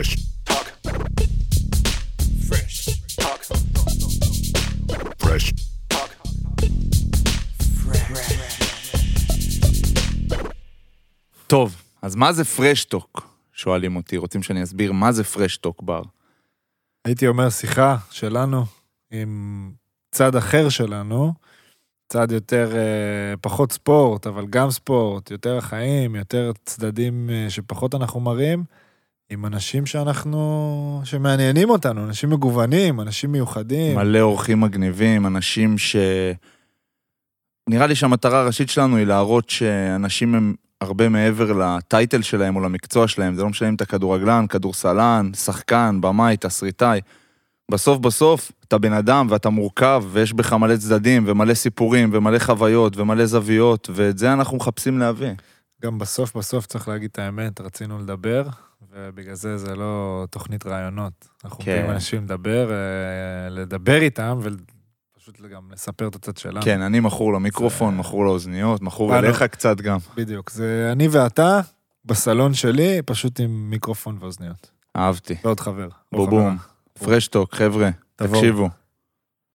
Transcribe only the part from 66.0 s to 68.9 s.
את הצד שלנו. כן, אני מכור למיקרופון, זה- מכור לאוזניות,